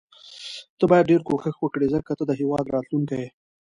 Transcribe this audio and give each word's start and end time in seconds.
ته 0.77 0.83
باید 0.91 1.09
ډیر 1.11 1.21
کوښښ 1.27 1.55
وکړي 1.61 1.87
ځکه 1.95 2.11
ته 2.17 2.23
د 2.27 2.31
هیواد 2.39 2.65
راتلوونکی 2.75 3.15
یې. 3.23 3.29